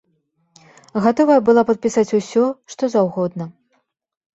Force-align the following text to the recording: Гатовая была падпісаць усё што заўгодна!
Гатовая 1.03 1.37
была 1.51 1.61
падпісаць 1.69 2.09
усё 2.23 2.43
што 2.77 2.95
заўгодна! 2.99 3.43